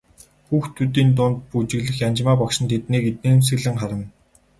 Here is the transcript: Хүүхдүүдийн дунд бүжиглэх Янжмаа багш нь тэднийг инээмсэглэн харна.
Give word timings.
Хүүхдүүдийн 0.47 1.09
дунд 1.17 1.37
бүжиглэх 1.49 1.97
Янжмаа 2.07 2.35
багш 2.39 2.57
нь 2.61 2.69
тэднийг 2.71 3.03
инээмсэглэн 3.11 3.75
харна. 3.81 4.05